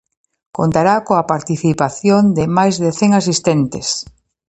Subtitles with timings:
[0.57, 3.87] Contará coa participación de máis de cen asistentes.